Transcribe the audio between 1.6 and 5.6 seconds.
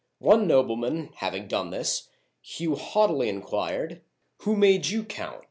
this, Hugh haughtily inquired," Who made you count